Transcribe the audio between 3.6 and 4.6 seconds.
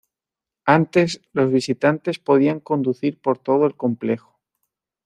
el complejo.